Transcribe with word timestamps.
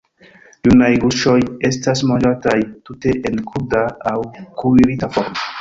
Junaj 0.67 0.87
guŝoj 1.03 1.35
estas 1.69 2.01
manĝataj 2.13 2.57
tute 2.89 3.15
en 3.31 3.39
kruda 3.53 3.85
aŭ 4.15 4.19
kuirita 4.63 5.13
formo. 5.17 5.43